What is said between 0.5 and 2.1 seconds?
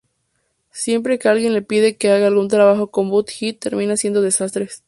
Siempre que alguien le pide que